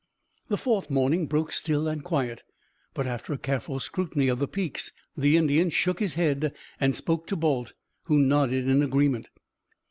[0.47, 2.41] The fourth morning broke still and quiet;
[2.95, 7.27] but, after a careful scrutiny of the peaks, the Indian shook his head and spoke
[7.27, 7.73] to Balt,
[8.05, 9.29] who nodded in agreement.